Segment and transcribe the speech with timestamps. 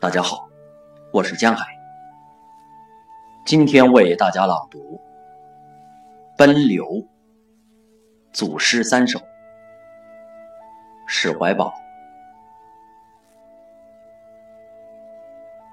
[0.00, 0.48] 大家好，
[1.12, 1.66] 我是江海。
[3.44, 4.78] 今天为大家朗读
[6.36, 6.84] 《奔流》
[8.32, 9.18] 组诗三首，
[11.08, 11.74] 史怀宝。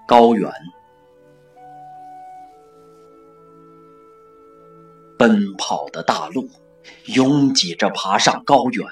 [0.07, 0.51] 高原，
[5.19, 6.49] 奔跑的大路，
[7.13, 8.87] 拥挤着爬上高原。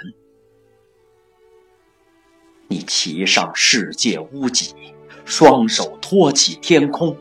[2.67, 4.93] 你骑上世界屋脊。
[5.25, 7.15] 双手托起天空，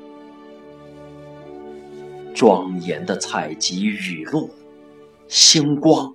[2.34, 4.51] 庄严的采集雨露，
[5.29, 6.15] 星光，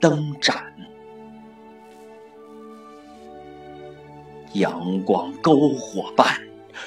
[0.00, 0.74] 灯盏，
[4.54, 6.26] 阳光篝火般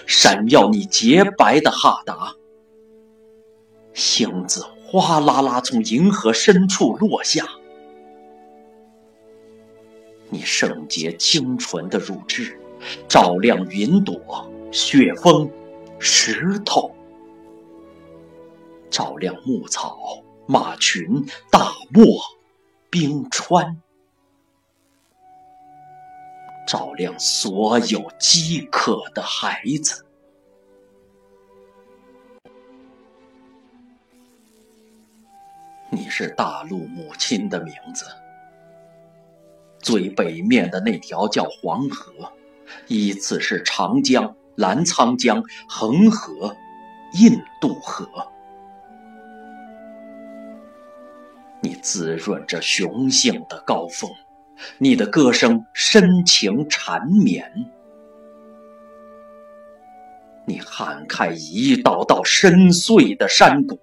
[0.06, 2.36] 闪耀你洁白的哈达，
[3.94, 7.46] 星子哗啦啦从银河深处落下，
[10.30, 12.60] 你圣洁清纯的乳汁。
[13.08, 15.50] 照亮云朵、雪峰、
[16.00, 16.94] 石头，
[18.90, 22.04] 照亮牧草、马群、大漠、
[22.90, 23.82] 冰川，
[26.68, 30.04] 照亮所有饥渴的孩子。
[35.90, 38.06] 你是大陆母亲的名字，
[39.80, 42.32] 最北面的那条叫黄河。
[42.88, 46.56] 依次是长江、澜沧江、恒河、
[47.14, 48.08] 印度河。
[51.62, 54.10] 你滋润着雄性的高峰，
[54.78, 57.52] 你的歌声深情缠绵。
[60.46, 63.78] 你撼开一道道深邃的山谷，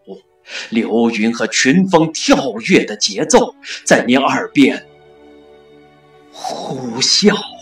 [0.71, 4.87] 流云和群峰跳跃的节奏在你耳边
[6.33, 7.54] 呼啸。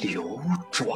[0.00, 0.88] 流转，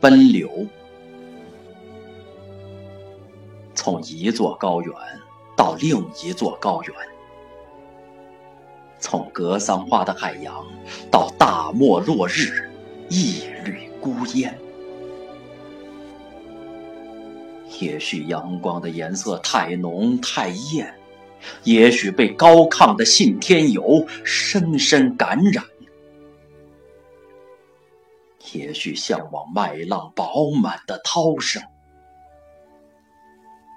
[0.00, 0.66] 奔流，
[3.74, 4.92] 从一座高原
[5.56, 6.94] 到另一座高原，
[8.98, 10.66] 从格桑花的海洋
[11.12, 12.68] 到大漠落日，
[13.08, 14.58] 一缕孤烟。
[17.80, 20.92] 也许阳光的颜色太浓太艳。
[21.64, 25.64] 也许被高亢的信天游深深感染，
[28.52, 31.62] 也许向往麦浪饱满的涛声。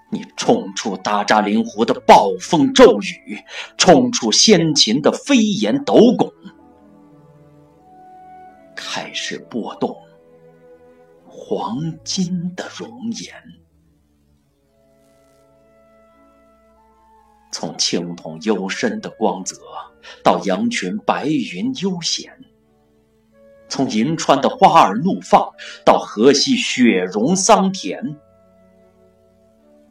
[0.10, 3.38] 你冲出大扎林湖的暴风骤雨，
[3.78, 6.32] 冲出先秦的飞檐斗拱，
[8.74, 9.98] 开始拨动
[11.28, 13.34] 黄金的容颜。
[17.60, 19.56] 从青铜幽深的光泽，
[20.24, 22.30] 到羊群白云悠闲；
[23.68, 25.50] 从银川的花儿怒放，
[25.84, 28.16] 到河西雪融桑田；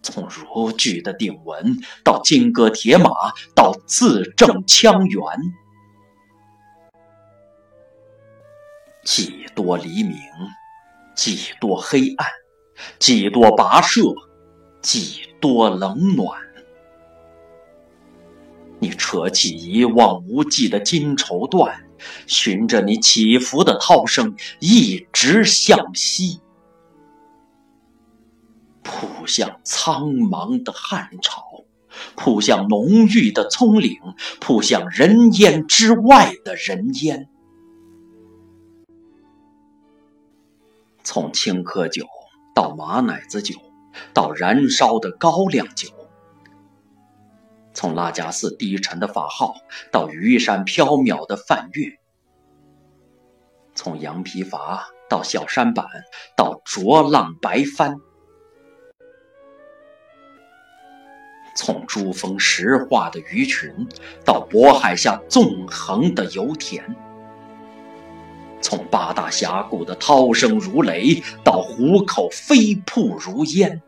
[0.00, 3.10] 从如炬的鼎文，到金戈铁马，
[3.52, 5.20] 到字正腔圆。
[9.02, 10.16] 几多黎明，
[11.16, 12.28] 几多黑暗，
[13.00, 14.02] 几多跋涉，
[14.80, 16.45] 几多冷暖。
[18.86, 21.74] 你扯起一望无际的金绸缎，
[22.28, 26.38] 循着你起伏的涛声，一直向西，
[28.84, 31.64] 扑向苍茫的汉朝，
[32.14, 33.98] 扑向浓郁的葱岭，
[34.40, 37.28] 扑向人烟之外的人烟。
[41.02, 42.06] 从青稞酒
[42.54, 43.56] 到马奶子酒，
[44.14, 45.88] 到燃烧的高粱酒。
[47.76, 49.54] 从拉加寺低沉的法号
[49.92, 51.92] 到虞山飘渺的梵乐，
[53.74, 54.80] 从羊皮筏
[55.10, 55.86] 到小舢板，
[56.34, 58.00] 到浊浪白帆，
[61.54, 63.70] 从珠峰石化的鱼群
[64.24, 66.82] 到渤海下纵横的油田，
[68.62, 73.82] 从八大峡谷的涛声如雷到湖口飞瀑如烟。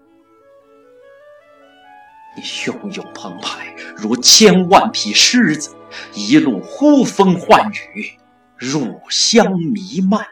[2.39, 5.75] 你汹涌澎湃，如千万匹狮子，
[6.15, 8.13] 一路呼风唤雨，
[8.57, 10.25] 乳香弥漫。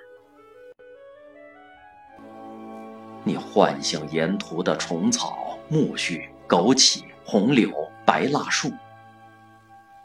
[3.25, 7.73] 你唤醒沿途的虫草、苜蓿、枸杞、红柳、
[8.05, 8.71] 白蜡树，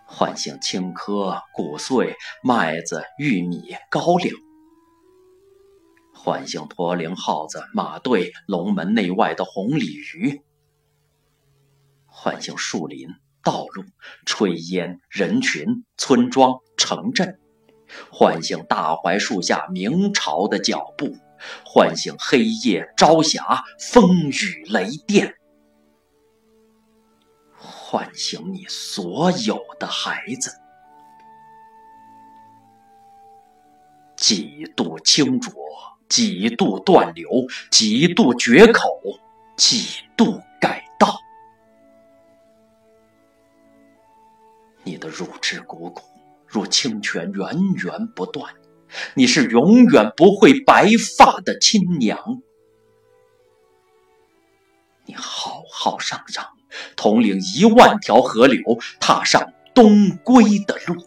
[0.04, 4.34] 唤醒青稞、谷穗、麦子、玉米、高粱，
[6.16, 10.42] 唤醒驼铃、耗子、马队、龙门内外的红鲤鱼。
[12.14, 13.08] 唤醒树林、
[13.42, 13.84] 道路、
[14.26, 17.40] 炊烟、人群、村庄、城镇，
[18.12, 21.16] 唤醒大槐树下明朝的脚步，
[21.66, 25.36] 唤醒黑夜朝霞、风雨雷电，
[27.56, 30.52] 唤醒你所有的孩子。
[34.18, 35.54] 几度清浊，
[36.08, 37.28] 几度断流，
[37.72, 39.02] 几度绝口，
[39.58, 40.40] 几度
[45.22, 46.02] 你的乳汁汩汩，
[46.48, 47.48] 如清泉源
[47.84, 48.54] 源不断。
[49.14, 52.42] 你是永远不会白发的亲娘。
[55.06, 56.46] 你浩浩上上，
[56.96, 58.60] 统领一万条河流，
[59.00, 61.06] 踏上东归的路。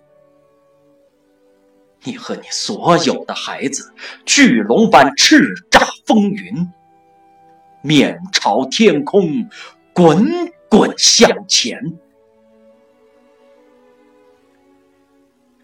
[2.04, 3.92] 你和你所有的孩子，
[4.24, 5.40] 巨龙般叱
[5.70, 6.70] 咤风云，
[7.82, 9.48] 面朝天空，
[9.92, 10.26] 滚
[10.68, 11.98] 滚向前。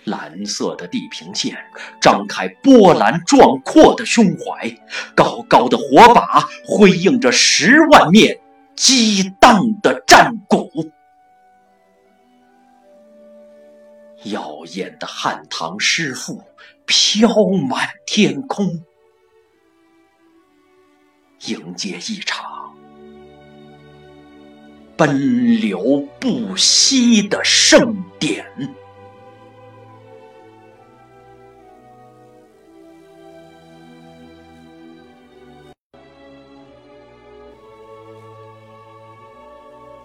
[0.04, 1.56] 蓝色的地平线
[2.00, 4.70] 张开波澜壮阔的胸怀，
[5.14, 8.40] 高高的火把辉映着十万面
[8.74, 10.70] 激荡的战鼓。
[14.24, 16.42] 耀眼的汉唐诗赋
[16.84, 17.28] 飘
[17.68, 18.82] 满天空，
[21.46, 22.74] 迎接一场
[24.94, 28.46] 奔流不息的盛典。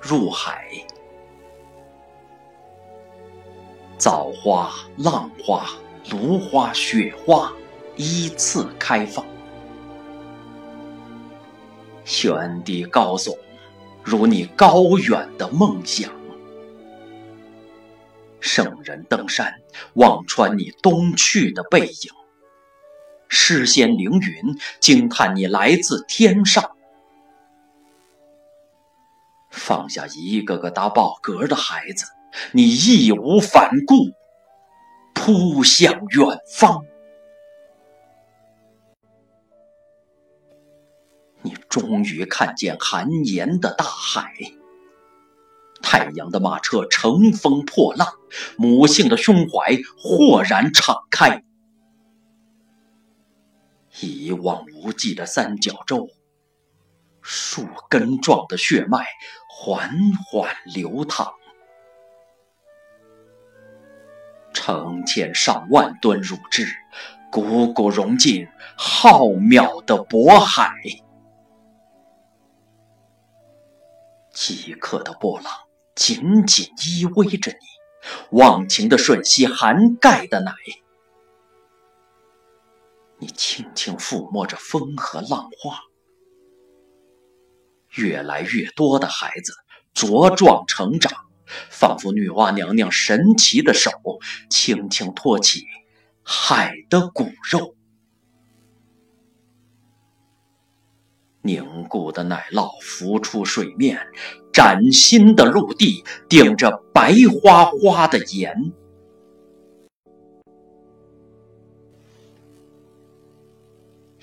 [0.07, 0.68] 入海。
[3.98, 5.68] 枣花、浪花、
[6.12, 7.52] 芦花、雪花
[7.96, 9.25] 依次开放，
[12.04, 13.36] 悬低高耸，
[14.04, 16.12] 如你高远的梦想。
[18.40, 19.60] 圣人登山，
[19.96, 22.13] 望穿你东去的背影；
[23.28, 26.75] 诗仙凌云，惊叹你来自天上。
[29.56, 32.06] 放下一个个打饱嗝的孩子。
[32.52, 34.12] 你义无反顾，
[35.13, 36.86] 扑向远方。
[41.42, 44.34] 你终于看见寒岩的大海，
[45.81, 48.08] 太阳的马车乘风破浪，
[48.58, 51.44] 母性的胸怀豁然敞开。
[54.01, 56.10] 一望无际的三角洲，
[57.22, 59.06] 树根状的血脉
[59.57, 59.90] 缓
[60.28, 61.34] 缓流淌。
[64.54, 66.68] 成千上万吨乳汁，
[67.31, 68.48] 汩汩融进
[68.78, 70.74] 浩渺的渤海。
[74.34, 75.54] 饥渴的波浪
[75.96, 80.51] 紧紧依偎着你，忘情的吮吸含钙的奶。
[83.18, 85.80] 你轻轻抚摸着风和浪花，
[87.96, 89.54] 越来越多的孩子
[89.94, 91.12] 茁壮成长。
[91.70, 93.92] 仿佛女娲娘娘神奇的手，
[94.50, 95.64] 轻轻托起
[96.24, 97.76] 海的骨肉，
[101.44, 104.08] 凝固的奶酪浮出水面，
[104.52, 108.74] 崭新的陆地顶着白花花的盐。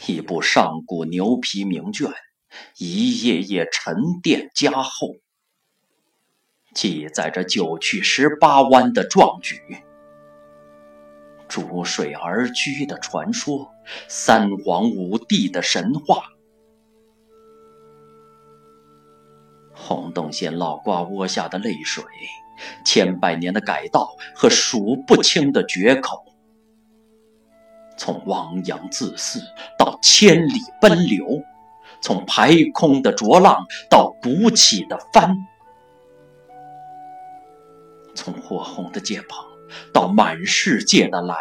[0.09, 2.11] 一部上古牛皮名卷，
[2.77, 5.17] 一页页沉淀加厚。
[6.75, 9.61] 记载着九曲十八弯的壮举，
[11.47, 13.71] 逐水而居的传说，
[14.09, 16.33] 三皇五帝的神话，
[19.75, 22.03] 洪洞县老瓜窝下的泪水，
[22.87, 26.25] 千百年的改道和数不清的绝口，
[27.99, 29.41] 从汪洋自肆
[29.79, 31.43] 到千里奔流，
[32.03, 35.37] 从排空的浊浪到鼓起的帆。
[38.15, 39.39] 从火红的肩膀
[39.93, 41.39] 到满世界的蓝，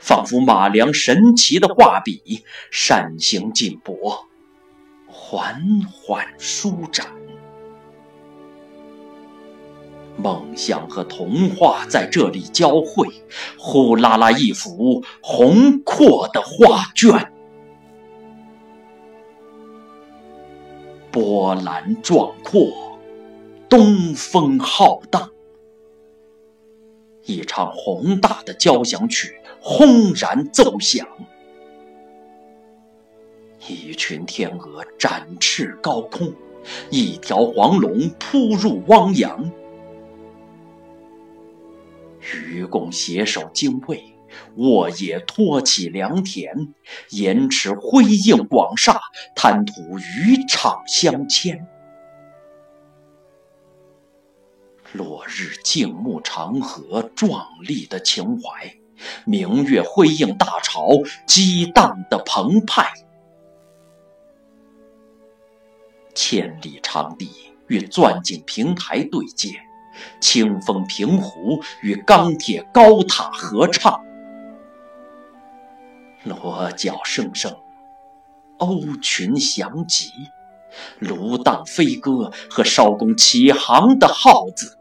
[0.00, 4.24] 仿佛马良神奇的画笔，扇形锦帛，
[5.06, 7.06] 缓缓舒展。
[10.16, 13.08] 梦想和童话在这里交汇，
[13.56, 17.31] 呼啦啦一幅宏阔的画卷，
[21.32, 22.98] 波澜壮阔，
[23.66, 25.30] 东风浩荡。
[27.24, 31.08] 一场宏大的交响曲轰然奏响，
[33.66, 36.34] 一群天鹅展翅高空，
[36.90, 39.50] 一条黄龙扑入汪洋，
[42.20, 44.11] 愚公携手精卫，
[44.56, 46.74] 沃野托起良田，
[47.10, 49.00] 延迟辉映广厦，
[49.34, 51.66] 滩涂渔场相牵。
[54.92, 58.76] 落日静沐长河壮丽的情怀，
[59.24, 60.88] 明月辉映大潮
[61.26, 62.92] 激荡的澎湃。
[66.14, 67.30] 千里长堤
[67.68, 69.48] 与钻井平台对接，
[70.20, 73.98] 清风平湖与钢铁高塔合唱。
[76.24, 77.56] 锣角声声，
[78.58, 80.10] 鸥群翔集，
[81.00, 84.78] 芦荡飞歌和艄公起航的号子，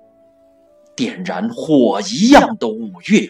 [0.96, 3.30] 点燃火一样的五月。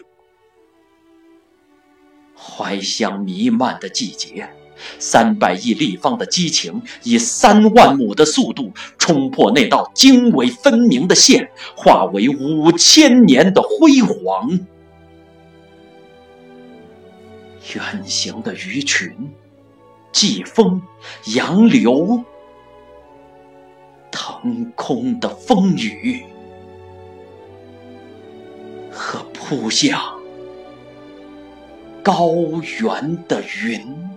[2.36, 4.50] 怀乡弥漫的季节。
[4.98, 14.58] 三百亿立方的激情，以三万亩的速度冲破那道经纬分明的线，化为五千年的辉煌。
[17.74, 19.32] 远行的鱼群，
[20.10, 20.82] 季风，
[21.34, 22.24] 洋流，
[24.10, 26.24] 腾空的风雨，
[28.90, 30.00] 和扑向
[32.02, 32.32] 高
[32.80, 34.11] 原的云。